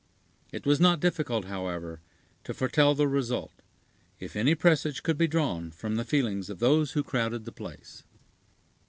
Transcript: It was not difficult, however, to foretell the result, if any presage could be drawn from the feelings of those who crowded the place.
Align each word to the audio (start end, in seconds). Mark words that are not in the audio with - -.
It 0.51 0.65
was 0.65 0.79
not 0.79 0.99
difficult, 0.99 1.45
however, 1.45 2.01
to 2.45 2.55
foretell 2.55 2.95
the 2.95 3.07
result, 3.07 3.51
if 4.19 4.35
any 4.35 4.55
presage 4.55 5.03
could 5.03 5.15
be 5.15 5.27
drawn 5.27 5.69
from 5.69 5.95
the 5.95 6.03
feelings 6.03 6.49
of 6.49 6.57
those 6.57 6.93
who 6.93 7.03
crowded 7.03 7.45
the 7.45 7.51
place. 7.51 8.01